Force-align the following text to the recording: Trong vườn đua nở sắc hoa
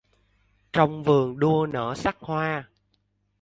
Trong 0.73 1.03
vườn 1.03 1.39
đua 1.39 1.65
nở 1.69 1.93
sắc 1.97 2.17
hoa 2.19 2.65